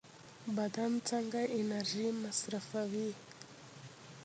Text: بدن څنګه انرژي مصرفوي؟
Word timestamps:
بدن 0.57 0.91
څنګه 1.09 1.41
انرژي 1.59 2.07
مصرفوي؟ 2.23 3.09